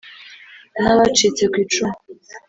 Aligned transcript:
n'abacitse 0.81 1.43
ku 1.51 1.57
icumu 1.63 1.97